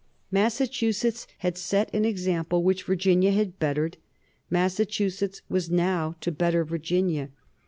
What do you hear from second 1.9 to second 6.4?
an example which Virginia had bettered; Massachusetts was now to